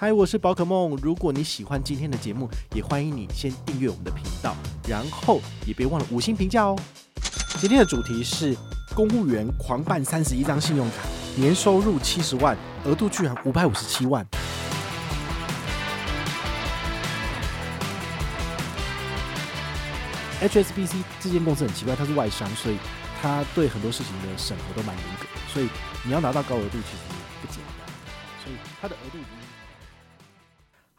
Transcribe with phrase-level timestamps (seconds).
[0.00, 0.96] 嗨，我是宝可梦。
[1.02, 4.54] 如果你喜欢今天的节目，也欢迎你先订阅我们的频道，
[4.88, 6.78] 然后也别忘了五星评价哦。
[7.58, 8.56] 今天的主题是
[8.94, 10.98] 公务员狂办三十一张信用卡，
[11.34, 14.24] 年收入七十万，额度居然五百五十七万。
[20.40, 22.76] HSBC 这间公司很奇怪，它是外商，所以
[23.20, 25.68] 它对很多事情的审核都蛮严格，所以
[26.04, 27.02] 你要拿到高额度其实
[27.42, 27.88] 不简单。
[28.44, 29.57] 所以它的额度已经。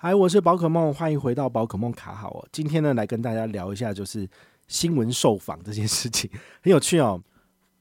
[0.01, 2.47] 嗨，我是宝可梦，欢迎回到宝可梦卡好哦。
[2.53, 4.25] 今天呢，来跟大家聊一下，就是
[4.69, 6.31] 新闻受访这件事情，
[6.63, 7.21] 很有趣哦。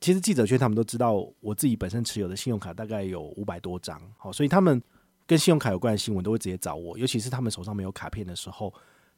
[0.01, 4.83] 其实记者圈他们都知道，我自己本身持有的信用卡大概有五百多张，好，所以他们
[5.29, 8.75] 跟信用卡有关的新闻都会直接找我，尤其是他们手上没有卡片的时候，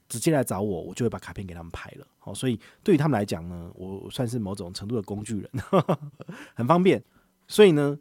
[0.07, 2.07] 直接来找我，我就会把卡片给他们拍了。
[2.19, 5.99] 好，所以对于他们来讲呢，我算是某种程度的工具人，呵 呵
[6.53, 7.03] 很方便。
[7.49, 7.99] 所以呢。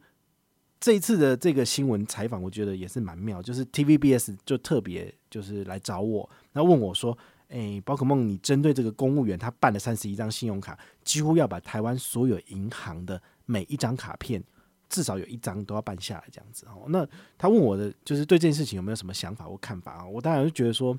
[0.80, 7.18] 这一次的这个新闻采访，我觉得也是蛮妙，就是 TVBS 就特别就是来找我，然后问我说
[7.50, 14.42] ：“诶，宝可梦，你针对这个公务员他办了三十一张信用卡，几乎要把台湾所有银行的每一张卡片
[14.88, 16.86] 至少有一张都要办下来，这样子哦。
[16.88, 17.06] 那
[17.38, 20.08] 他问我的就是对这件事情有没有什么想法或看法啊？
[20.08, 20.98] 我当然就觉得说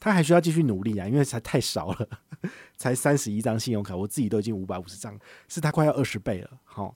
[0.00, 2.08] 他还需要继续努力啊，因为才太少了，
[2.76, 6.50] 才三十一张信用卡，我自己都已经五百五十张，是他快要二十倍了。
[6.64, 6.92] 好，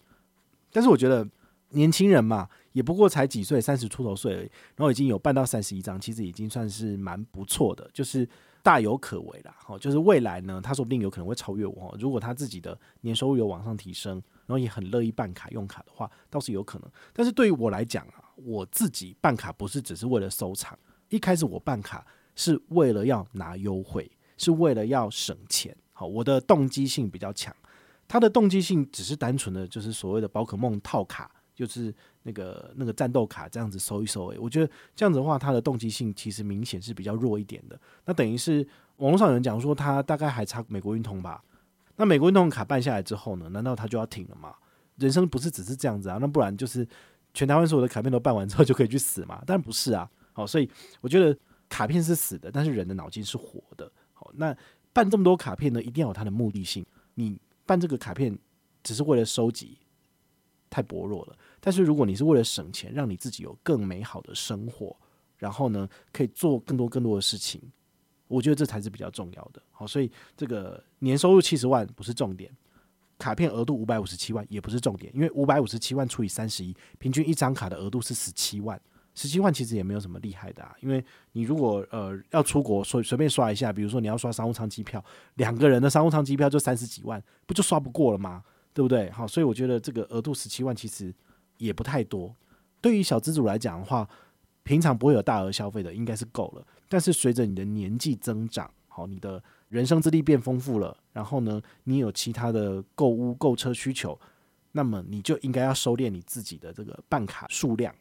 [0.73, 1.25] 但是我觉得。
[1.71, 8.29] 年轻人嘛，也不过才几岁，三十出头岁而已，然后已经有办到三十一张，其实已经算是蛮不错的，就是
[8.63, 9.55] 大有可为啦。
[9.59, 11.97] 好，就是未来呢，他说不定有可能会超越我。
[11.99, 16.91] 如果他自己的年收入有往上提升，然后也很乐意办卡用卡的话，倒是有可能。
[17.13, 20.79] 但是对于我来讲啊，我自己办卡不是只是为了收藏，
[21.09, 22.07] 一开始我办卡
[22.37, 25.77] 是为了要拿优惠，是为了要省钱。
[25.93, 27.55] 好，我的动机性比较强，
[28.07, 31.33] 他的动机性只是单纯的就是所谓的宝可梦套卡。
[31.57, 37.81] 就是那个那个战斗卡这样子收一收，诶，我觉得这样子的话，它的动机性其实明显是比较弱一点的。
[38.05, 38.65] 那等于是
[38.99, 41.43] 网络上有人讲说，它大概还差美国运通吧？
[41.97, 44.55] 那美国运通卡办下来之后呢，难道它就要停了吗？
[44.97, 46.19] 人生不是只是这样子啊？
[46.21, 46.87] 那不然就是
[47.33, 49.43] 全台湾所有的卡片都办完之后就可以去死嘛？
[49.47, 50.07] 当然不是啊。
[50.35, 50.71] 好，所以
[51.01, 51.35] 我觉得
[51.71, 53.91] 卡片是死的，但是人的脑筋是活的。
[54.13, 54.55] 好，那
[54.93, 56.85] 办这么多卡片呢，一定要有它的目的性。
[57.15, 58.39] 你办这个卡片
[58.83, 59.79] 只是为了收集。
[60.69, 61.37] 太薄弱了。
[61.67, 64.97] 但是如果你是为了省钱，让你自己有更美好的生活，
[65.37, 67.61] 然后呢，可以做更多更多的事情，
[68.29, 69.61] 我觉得这才是比较重要的。
[69.73, 72.57] 好，所以这个年收入七十万不是重点，
[73.19, 78.81] 卡片额度五百五十七万也不是重点，因为五百五十七万除以三十一，平均一张卡的额度是十七万，
[79.17, 80.73] 十七万其实也没有什么厉害的啊。
[80.81, 88.45] 因为你如果呃要出国，随随便刷一下，比如说你要刷商务舱机票，两个人的商务舱机票就三十几万，不就刷不过了吗？
[88.73, 89.11] 对不对？
[89.11, 91.13] 好，所以我觉得这个额度十七万其实
[91.59, 92.35] 也不太多。
[92.81, 94.09] 对于小资主来讲的话，
[94.63, 96.67] 平常不会有大额消费的，应该是够了。
[96.89, 104.19] 但是随着你的年纪增长，好，你的人生资历变丰富了，然后呢，你有其他的购物、购车需求，
[104.73, 107.95] 那么你就应该要收敛你自己的这个办卡数量。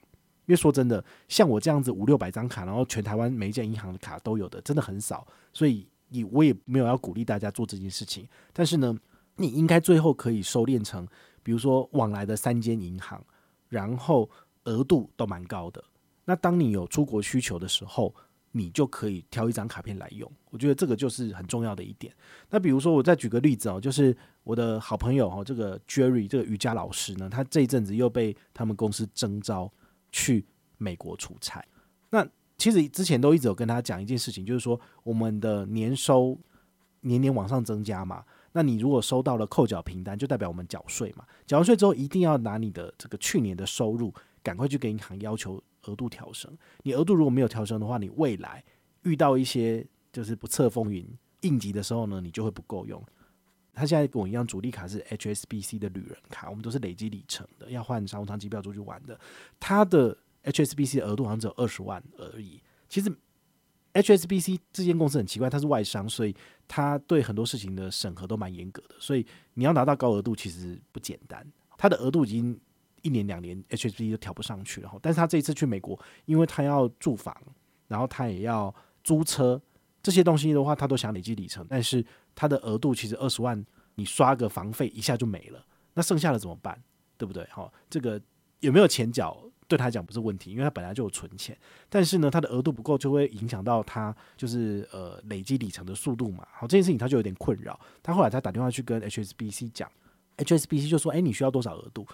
[0.46, 5.28] 因为说真的，像我这样子五六百张卡，然后全台湾每一家银行的卡都有的，真的很少。
[5.54, 8.28] 所以，你我也没有要鼓励大家做这件事情。
[8.54, 8.98] 但是呢。
[9.38, 11.06] 你应该最后可以收敛成，
[11.44, 13.22] 比如说往来的三间银行，
[13.76, 14.30] 然后
[14.64, 15.84] 额度都蛮高的。
[16.24, 18.16] 那当你有出国需求的时候，
[18.54, 20.32] 你就可以挑一张卡片来用。
[20.50, 22.14] 我觉得这个就是很重要的一点。
[22.50, 24.16] 那比如说，我再举个例子哦，就是
[24.46, 29.70] 我的好朋友哦，这个 Jerry 这个瑜伽老师呢，他这一阵子又被他们公司征召
[30.10, 30.46] 去
[30.78, 31.62] 美国出差。
[32.10, 32.26] 那
[32.58, 36.40] 其实之前都一直有跟他讲一件事情，就是说我们的年收
[37.02, 38.24] 年年往上增加嘛。
[38.58, 41.26] 那你如果收到了扣缴凭单，就代表我们缴税嘛？
[41.46, 46.58] 缴完税之后，一定要拿你的这个去年的收入，赶快去给银行要求额度调升。
[46.82, 48.64] 你额度如果没有调升的话，你未来
[49.02, 51.06] 遇到一些就是不测风云
[51.42, 53.04] 应急的时候呢，你就会不够用。
[53.74, 59.20] 他现在跟我一样，主力卡是 HSBC 的旅人卡，我们都是累积里程的，要换商务舱机票出去玩的。
[59.60, 63.14] 他的 HSBC 额度好像只有二十万而已，其实。
[63.96, 66.36] HSBC 这间公司很奇怪，它是外商，所以
[66.68, 68.96] 它对很多事情的审核都蛮严格的。
[69.00, 71.46] 所以你要拿到高额度其实不简单。
[71.78, 72.60] 它的额度已经
[73.02, 74.92] 一年两年 HSBC 都调不上去了。
[75.02, 77.36] 但是他这一次去美国，因为他要住房，
[77.88, 79.62] 然后他也要租车
[80.04, 81.66] 这些东西的话，他都想累积里程。
[81.70, 82.06] 但是
[82.36, 83.66] 他的额度其实二十万，
[83.96, 86.78] 你刷个房费一下就没了，那剩下的怎么办？
[87.18, 87.48] 对不对？
[87.50, 88.22] 好，这个
[88.60, 89.42] 有没有钱缴？
[89.68, 91.58] 对他来讲不是问题，因为他本来就有存钱，
[91.90, 96.48] 但是呢，他的额度不够，就会影响到他就是呃累积里程的速度嘛。
[96.52, 97.80] 好，这件事情他就有点困扰。
[98.04, 99.90] 他后来他打电话去跟 HSBC 讲
[100.38, 102.06] ，HSBC 就说：“哎，你需要多少额度？”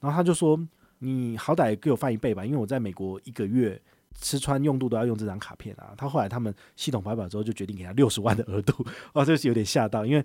[0.00, 0.58] 然后他就说
[0.98, 3.80] ：“你好歹给我翻一倍吧，因为我在美国一个月
[4.20, 5.94] 吃穿用度都要用这张卡片啊。
[5.96, 10.24] 他后来他们系统排版之后，就决定给他六十万的额度，哇， 这是有点吓到，因为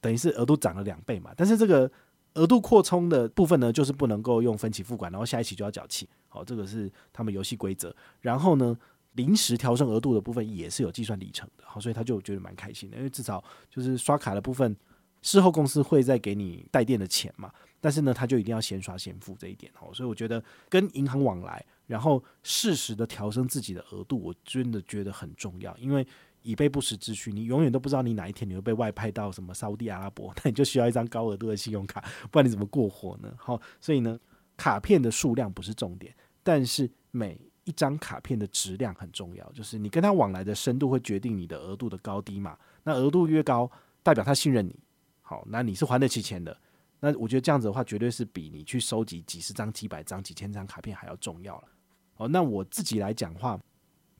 [0.00, 1.32] 等于是额度涨了两倍嘛。
[1.36, 1.90] 但是这个
[2.36, 6.06] 额度扩充的部分呢，就是不能够用分期付款，然后下一期就要缴清。
[6.28, 7.94] 好，这个是他们游戏规则。
[8.20, 8.76] 然后呢，
[9.14, 14.76] 临时调升额度的部分也是有计算里程的，好，所以他就觉得蛮开心的，因为至少就是刷卡的部分，
[15.22, 17.50] 事后公司会再给你带电的钱嘛，
[17.80, 26.06] 但是呢，他就一定要先刷先付这一点好，所以我觉得跟银行往来，然后适时的调升自己的额度，我真的觉得很重要，因为
[26.46, 33.34] 以备不时之需，你永远都不知道你哪一天你会被外派到什么沙乌地阿拉伯， 那你就需要一张高额度的信用卡，不然你怎么过活呢？
[33.36, 34.18] 好，所以呢，
[34.56, 36.14] 卡片的数量不是重点，
[36.44, 42.56] 但是每一张卡片的质量很重要，就是你跟他往来的深度会决定你的额度的高低嘛。
[42.84, 43.68] 那额度越高，
[44.04, 44.78] 代表他信任你，
[45.22, 46.56] 好，那你是还得起钱的。
[47.00, 51.68] 那我觉得这样子的话，绝对是比你去收集几十张、几百张、几千张卡片还要重要了。
[52.16, 53.60] 哦，那我自己来讲话，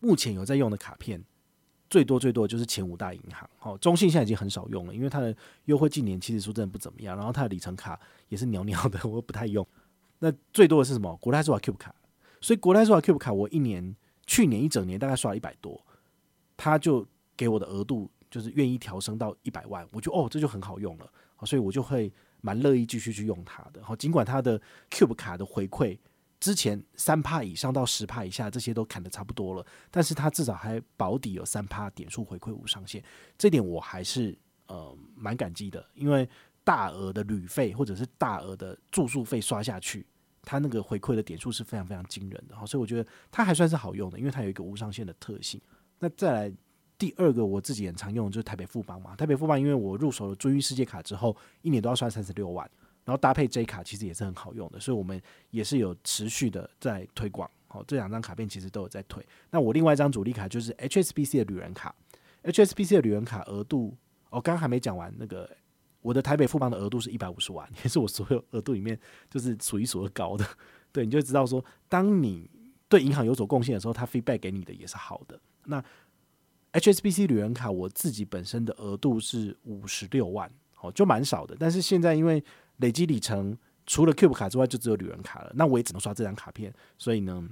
[0.00, 1.22] 目前有在用的卡片，
[1.88, 3.48] 最多最多就是前五大银行。
[3.60, 5.34] 哦，中信现在已经很少用了，因为它的
[5.64, 7.98] 优惠近年其实说真的不怎么样，然后它的里程卡
[8.28, 9.66] 也是鸟鸟的，我不太用。
[10.20, 11.16] 那最多的是什么？
[11.16, 11.94] 国泰世华 Cube 卡。
[12.40, 13.94] 所以国泰世华 Cube 卡，我一年
[14.26, 15.80] 去年一整年大概刷了一百多，
[16.56, 17.06] 他就
[17.36, 21.10] 给我的额度就是愿意调升到一百万，我就哦这就很好用了，
[21.44, 23.82] 所以我就会蛮乐意继续去用它的。
[23.82, 24.60] 好，尽管它的
[24.90, 25.98] Cube 卡的回馈
[26.38, 33.02] 之前三趴以上到十趴以下这些都砍得差不多了，但是它至少还保底有三趴点数回馈无上限，
[33.38, 34.36] 这点我还是
[34.66, 36.28] 呃蛮感激的，因为
[36.62, 40.06] 大额的旅费或者是大额的住宿费刷下去。
[40.48, 45.60] 它那个回馈的点数是非常非常惊人的，所以我觉得它还算是好用的，因为它有一个无上限的特性。
[45.98, 46.52] 那再来
[46.96, 52.70] 第二个，我自己很常用的就是台北富邦嘛，台北富邦因为我入手了尊誉世界卡之后，一年都要刷三十六万，
[53.06, 55.18] 然后搭配 J 卡其实也是很好用的，所以我们
[55.50, 57.50] 也是有持续的在推广。
[57.66, 59.24] 好，这两张卡片其实都有在推。
[59.50, 61.94] 那我另外一张主力卡就是 HSBC 的旅人卡
[62.42, 63.96] ，HSBC 的旅人卡额度，
[64.28, 65.48] 我刚刚还没讲完那个。
[66.02, 68.96] 我的台北富邦的额度是一百五十万，也是我所有额度里面
[69.28, 70.46] 就是数一数二高的。
[70.92, 72.48] 对，你就知道说，当你
[72.88, 75.36] 对银行有所贡献的时候，它 feedback 给你的也是好的。
[75.64, 75.84] 那
[76.74, 80.48] HSBC 旅人卡，我自己本身的额度是五十六万，
[80.80, 81.56] 哦，就蛮少的。
[81.58, 82.40] 但是现在因为
[82.78, 83.56] 累积里程，
[83.86, 85.52] 除了 Cube 卡之外，就只有旅人卡了。
[85.54, 87.48] 那我也只能刷这张卡片，所以呢，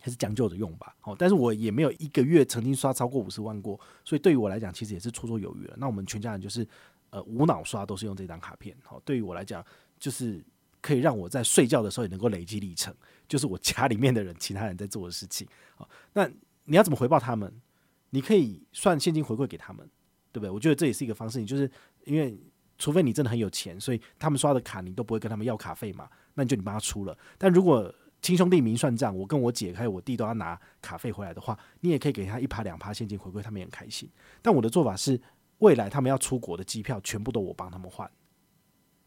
[0.00, 0.94] 还是将就着用吧。
[1.02, 5.74] 哦，但是我也没有一个月曾经刷超过五十万过，所以对于我来讲，其实也是绰绰有余了。
[5.76, 6.66] 那我们全家人就是。
[7.10, 9.64] 呃，无脑刷都是用这张卡片，好，对于我来讲，
[9.98, 10.44] 就是
[10.82, 12.94] 可以让我在睡觉的时候也能够累积里程，
[13.26, 15.48] 就是我家里面的人，其他人在做的事情。
[15.74, 16.30] 好，那
[16.64, 17.50] 你要怎么回报他们？
[18.10, 19.88] 你可以算现金回馈给他们，
[20.32, 20.50] 对不对？
[20.50, 21.40] 我觉得这也是一个方式。
[21.40, 21.70] 你就是
[22.04, 22.38] 因为，
[22.78, 27.16] 除非你真的很有钱，所以他们刷的卡你都不会跟他们要卡费嘛，那你就你帮他出了。
[27.36, 27.92] 但如果
[28.22, 34.08] 亲兄弟明算账，我跟我姐还有我弟都要拿卡费回来的话，你也可以给他一趴两趴现金回馈，他们也很开心。
[34.40, 35.20] 但我的做法是。
[35.58, 38.08] 未来他们要出国的机票全部都我帮他们换，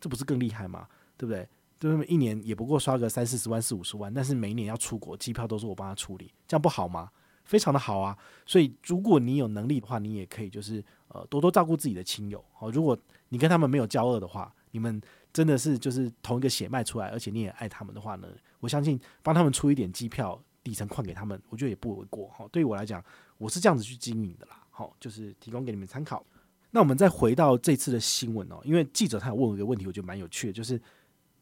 [0.01, 0.85] 这不是更厉害吗？
[1.15, 1.47] 对不对？
[1.79, 7.09] 对他们一年也不过刷个三四十万、四五十万，但是每一年要出国机票都是我帮他处理，这样不好吗？
[7.45, 8.18] 非常的好啊！
[8.45, 12.44] 所以如果你有能力的话，你也可以就是呃多多照顾自己的亲友。
[12.51, 12.97] 好，如果
[13.31, 15.01] 你跟他们没有交恶的话，你们
[15.31, 18.28] 真的是就是同一个血脉出来，而且你也爱他们的话呢，
[18.60, 22.28] 我相信帮他们出一点机票底层款给他们，我觉得也不为过。
[22.28, 23.01] 哈，对于我来讲，
[23.38, 24.61] 我是这样子去经营的啦。
[24.69, 26.26] 好，就是提供给你们参考。
[26.69, 30.81] 那我们再回到这次的新闻哦，因为记者他有问我一个问题，我觉得蛮有趣的，就是，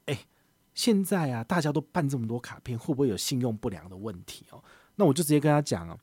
[0.06, 0.20] 哎、
[0.74, 4.64] 现在啊，大家都办这么多卡片，会不会有信用不良的问题哦？
[4.96, 5.98] 那我就直接跟他讲啊，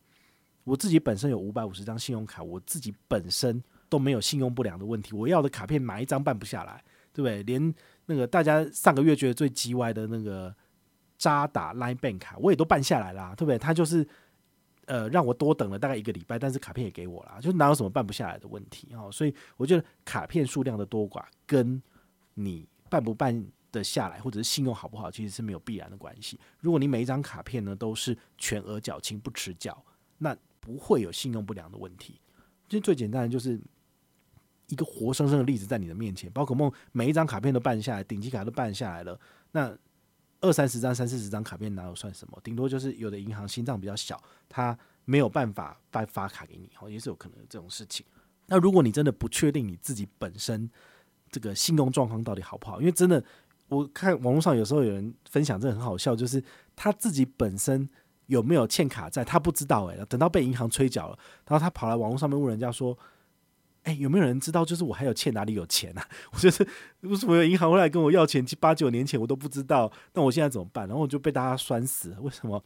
[0.65, 7.43] 我自己本身有五百五十张信用卡，我自己本身都没有信用不良的问题，我要的卡片买一张办不下来，对不对？
[7.43, 7.75] 连
[8.07, 10.55] 那个大家上个月觉得最鸡歪的那个
[11.19, 13.59] 渣打 Line Bank 卡，我也都办下来啦，对不对？
[13.59, 14.07] 他就是。
[14.89, 19.11] 呃，让我多等了大概一个礼拜，但是卡片也给我了，就哪有什么办不下来的问题哦。
[19.11, 21.83] 所以我觉得卡片数量的多寡跟
[22.35, 26.39] 你办不办得下来，或者是信用好不好，其实是没有必然的关系。
[26.61, 29.77] 如果你每一张卡片呢都是全额缴清不迟缴，
[30.19, 32.21] 那不会有信用不良的问题。
[32.69, 33.61] 其实最简单的就是
[34.69, 39.19] 一个活生生的例子在你的面前，宝可梦每一张卡片都办下来，顶级卡都办下来了，
[39.53, 39.77] 那。
[40.43, 42.39] 二三十张、三四十张卡片哪有算什么？
[42.45, 48.05] 顶多就是有的银行心脏比较小，他没有办法办发卡给你，哦，也是有可能这种事情。
[48.47, 50.71] 那如果你真的不确定你自己本身
[51.31, 53.25] 这个信用状况到底好不好，因为真的
[53.69, 56.41] 我看网络上有时候有人分享，这很好笑，就是
[56.77, 57.89] 他自己本身
[58.27, 62.97] 有没有欠卡债，他不知道诶，等到被银行催缴了，然后他跑来网络上面问人家说。
[63.87, 64.65] 哎、有没有人知道？
[64.65, 66.05] 就是我还有欠哪里有钱啊？
[66.33, 66.67] 我觉得
[67.03, 68.45] 为什么有银行会来跟我要钱？
[68.45, 70.89] 七八九年前我都不知道，那我现在怎么办？
[70.89, 72.17] 然后我就被大家酸死。
[72.21, 72.63] 为什么？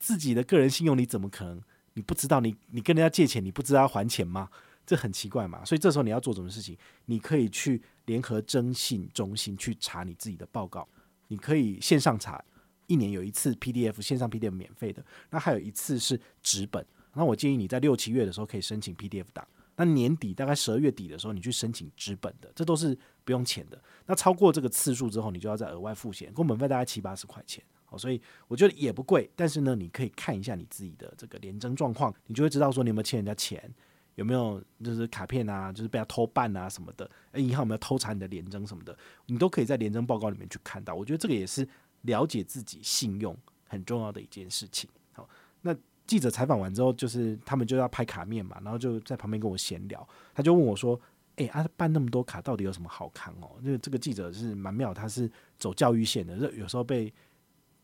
[0.00, 1.62] 自己的个人信用，你怎么可能
[1.94, 2.40] 你不知道？
[2.40, 4.50] 你你跟人家借钱，你不知道要还钱吗？
[4.84, 5.64] 这很奇怪嘛。
[5.64, 6.76] 所以这时候你要做什么事情？
[7.04, 10.88] 你可以去联合征信中心去查你自己的报告，
[11.28, 12.44] 你可以线上查，
[12.88, 16.84] 一年有一次 PDF 线上 PDF 免费的，那还有一次是纸本。
[17.14, 19.46] 那我建议你在六七月的时候可以申请 PDF 档。
[19.76, 23.78] 那年底大概十二月底的时候，你去申请资本的，这都是不用钱的。
[24.06, 27.62] 那超过这个次数之后，你就要再额外付钱，工本费大概七八十块钱。
[27.84, 29.30] 好，所以我觉得也不贵。
[29.36, 33.70] 但是呢，你可以看一下你自己的这个联征状况，你就会知道说你有没有欠人家钱，
[34.14, 37.10] 有没有就是卡片啊，就是被他偷办啊什么的。
[37.32, 40.94] 诶，银行有没有偷查你的联征什么的，你都可以在联征报告里面去看到。
[40.94, 41.68] 我觉得这个也是
[42.02, 43.36] 了解自己信用
[43.68, 44.88] 很重要的一件事情。
[45.12, 45.28] 好，
[45.60, 45.76] 那。
[46.06, 50.08] 记者采访完之后，就是他们就要拍卡面嘛，然后就在旁边跟我闲聊。
[50.34, 51.00] 他就问我说
[51.36, 57.12] ：“诶、欸，啊，办那么多卡，到底有什么好看哦？”因为这个记者是蛮妙，他是走教育线的，有时候被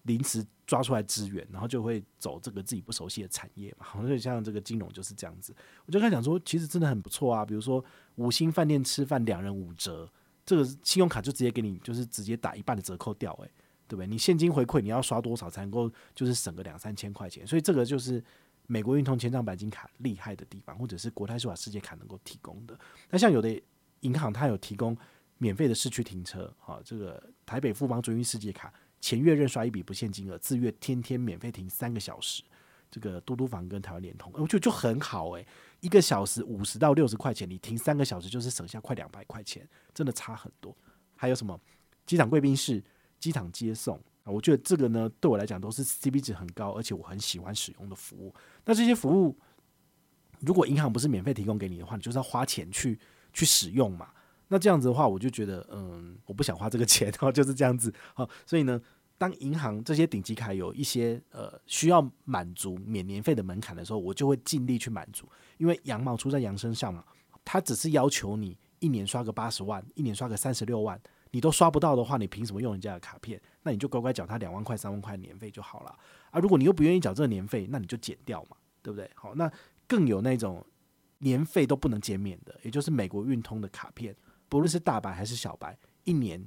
[0.02, 3.85] 临时抓出来支援，然后就会走这个自己不熟悉的产业嘛。
[3.85, 5.55] 好像像这个金融就是这样子。
[5.87, 10.09] 我就跟他讲说，其实真的很不错啊，比如说五星饭店吃饭两人五折，
[10.47, 13.50] 这个信用卡就直接给你，就是直接打一半的折扣掉，诶。
[13.93, 14.07] 对不对？
[14.07, 17.47] 你现金回馈你要刷多少才能够就是省个两三千块钱？
[17.47, 18.25] 所以这个就是
[18.67, 22.75] 美国运通千账白金卡厉害的地方，或者是国泰世华世界卡能够提供的。
[23.11, 23.61] 那像有的
[24.01, 24.97] 银行它有提供
[25.37, 32.43] 免费的市区停车，哈，这个台北富邦尊运世界卡前月认刷一笔不限金额，次月天天免费停三个小时。
[32.91, 35.47] 这个嘟嘟房跟台湾联通，我觉得就很好诶，
[35.81, 40.75] 一个小时五十到六十块钱，你停三个小时就是省下快两百块钱，真的差很多。
[41.15, 41.61] 还有什么
[42.07, 42.83] 机场贵宾室？
[43.23, 48.35] 机场接送啊，我觉得这个呢，对我来讲都是 CP 值很高，而且我很喜欢使用的服务。
[48.64, 49.38] 那这些服务，
[50.41, 52.99] 如果银行不是免费提供给你的话，你就是要花钱去
[53.33, 54.09] 去使用嘛。
[54.49, 57.95] 那这样子的话，我就觉得，嗯，我不想花这个钱，然 后就是这样子。
[58.12, 58.81] 好，所以呢，
[59.17, 67.05] 当银行这些顶级卡有一些呃需要满足免年费的门槛的时候，我就会尽力去满足，因为羊毛出在羊身上嘛。
[67.45, 71.00] 他只是要求你一年刷个八十万，一年刷个三十六万。
[71.33, 73.41] 你都刷不到的话，你凭什么用人家的卡片？
[73.62, 75.99] 那你就乖乖缴他两万块、三万块年费就好了。
[76.31, 79.11] 啊，如果你又不愿意缴这个年费，那你就减掉嘛，对不对？
[79.15, 79.51] 好，那
[79.89, 80.65] 更有那种
[81.19, 84.15] 年费都不能减免的，也就是美国运通的卡片，
[84.49, 86.47] 不论是大白还是小白，一年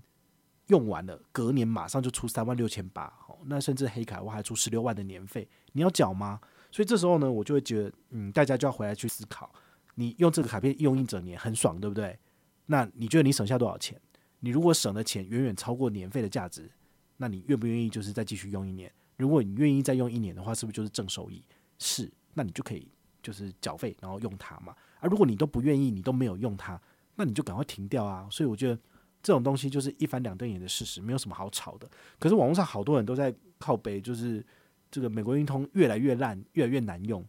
[0.68, 3.12] 用完了，隔年马上就出三万六千八。
[3.18, 6.40] 好，那甚至黑卡我还出十六万的年费，你要缴吗？
[6.72, 9.52] 所以这时候呢，我就会觉得，嗯，大家就要回来去思考，
[9.96, 12.20] 你用这个卡片用一整年很爽，对不对？
[12.66, 14.00] 那你觉得你省下多少钱？
[14.40, 16.70] 你如果省的钱远远超过年费的价值，
[17.18, 18.92] 那你愿不愿意就是再继续用一年？
[19.18, 21.44] 如果你愿意再用一年的话，是不是就是正收益？
[21.80, 22.88] 是，那你就可以
[23.24, 24.76] 就是缴费然后用它嘛。
[25.00, 26.80] 而如果你都不愿意，你都没有用它，
[27.16, 28.28] 那你就赶快停掉啊。
[28.30, 28.76] 所以我觉得
[29.24, 31.90] 这种东西就是一翻两瞪眼的事实，没有什么好吵的。
[32.20, 34.46] 可是网络上好多人都在靠北，就是
[34.92, 37.26] 这个美国运通越来越烂，越来越难用。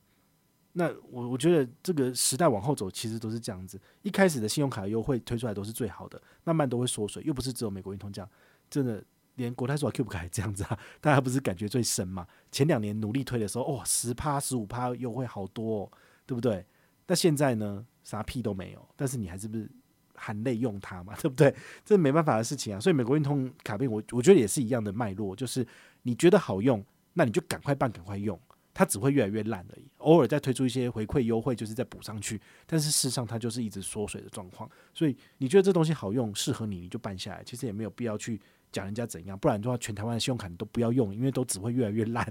[0.79, 3.81] 那我我觉得这个时代往后走，其实都是这样子。
[4.03, 7.23] 一开始的信用卡优惠推出来都是最好的，慢慢都会缩水。
[7.25, 8.29] 又不是只有美国运通这样，
[8.69, 9.03] 真的
[9.37, 10.79] 连国泰世华 Cube 卡还这样子啊！
[11.01, 12.27] 大家不是感觉最深嘛？
[12.53, 15.93] 前两年努力推的时候，哇，十趴十五趴优惠好多，哦，
[16.27, 16.67] 对不对？
[17.07, 18.89] 那现在呢，啥屁都没有。
[18.97, 19.67] 但是你还是不是
[20.15, 21.15] 含泪用它嘛？
[21.23, 21.55] 对不对？
[21.87, 22.79] 这没办法的事情啊。
[22.79, 25.67] 所以美国运通卡片，我我觉得也是一样的脉络，就是
[26.03, 28.39] 你觉得好用，那你就赶快办，赶快用。
[28.79, 32.39] 它只会越来越烂而已，偶尔再推出一些回馈优惠，就是再补上去。
[32.67, 34.71] 但是事实上，它就是一直缩水的状况。
[34.93, 37.43] 所以你觉得这东西好用，适合你，你就办下来。
[37.43, 38.39] 其实也没有必要去
[38.71, 42.31] 讲人家怎样，不然的话，全台湾的信用卡你都不要用，因为都只会越来越烂。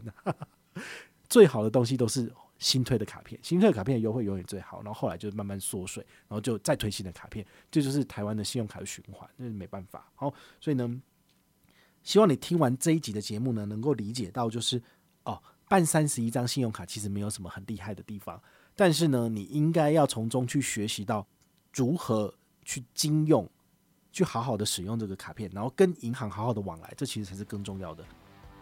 [1.28, 4.84] 最好的东西都是新推的卡片，新推的卡片的优惠永远最好。
[4.84, 10.12] 然后后来就慢慢缩水，然后就再推新的卡片，这就是台湾的信用卡的循环，那是没办法。
[10.14, 11.02] 好，所以呢，
[12.04, 14.80] 希望你听完这一集的节目呢，能够理解到就是
[15.24, 15.42] 哦。
[15.68, 18.42] 办三十一张信用卡其实没有什么很厉害的地方，
[18.76, 21.26] 但是呢，你应该要从中去学习到
[21.74, 23.50] 如何去经用，
[24.12, 28.04] 去好好的使用这个卡片，然后跟银行好好的往来，这其实才是更重要的。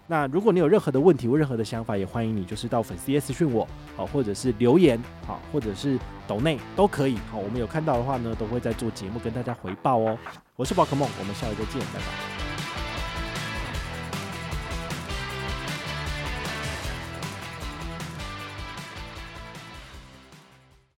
[0.05, 10.17] 那如果你有任何的问题或任何的想法，也欢迎你就是到粉丝页私讯我，好，或者是留言，好，或者是抖内都可以，好，我们有看到的话呢，都会在做节目跟大家回报哦。
[10.57, 12.42] 我是宝可梦，我们下回再见，拜拜。